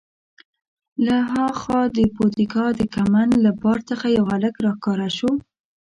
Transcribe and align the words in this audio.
له 1.05 1.17
ها 1.31 1.47
خوا 1.59 1.81
د 1.97 1.99
پودګا 2.15 2.67
د 2.79 2.81
کمند 2.95 3.31
له 3.45 3.51
بار 3.61 3.79
څخه 3.89 4.05
یو 4.17 4.25
هلک 4.31 4.55
راښکاره 4.65 5.09
شو. 5.17 5.31